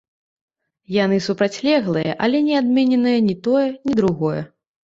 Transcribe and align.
Яны 1.03 1.17
супрацьлеглыя, 1.25 2.17
але 2.29 2.37
не 2.49 2.55
адмененае 2.63 3.17
не 3.29 3.39
тое, 3.51 3.69
ні 3.87 3.93
другое. 4.03 4.41